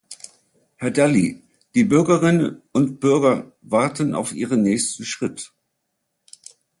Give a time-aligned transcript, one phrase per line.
[0.77, 1.43] Herr Dalli,
[1.75, 5.53] die Bürgerinnen und Bürger warten auf Ihren nächsten Schritt.